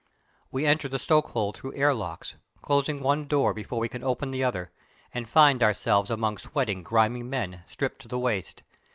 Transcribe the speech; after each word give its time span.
We 0.51 0.65
enter 0.65 0.87
the 0.89 0.97
stokehold 0.97 1.53
through 1.57 1.75
air 1.75 1.93
locks, 1.93 2.33
closing 2.63 3.03
one 3.03 3.27
door 3.27 3.53
before 3.53 3.77
we 3.79 3.87
can 3.87 4.03
open 4.03 4.31
the 4.31 4.43
other, 4.43 4.71
and 5.13 5.29
find 5.29 5.61
ourselves 5.61 6.09
among 6.09 6.39
sweating, 6.39 6.81
grimy 6.81 7.21
men, 7.21 7.63
stripped 7.69 8.01
to 8.01 8.07
the 8.07 8.17
waist. 8.17 8.63